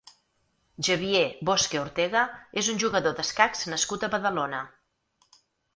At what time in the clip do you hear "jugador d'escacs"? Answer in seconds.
2.85-3.65